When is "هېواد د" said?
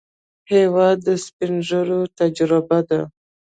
0.51-1.07